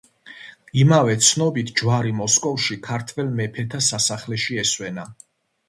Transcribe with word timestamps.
იმავე 0.83 1.17
ცნობით, 1.27 1.69
ჯვარი 1.81 2.15
მოსკოვში 2.23 2.79
ქართველ 2.89 3.31
მეფეთა 3.43 3.85
სასახლეში 3.91 4.61
ესვენა. 4.67 5.09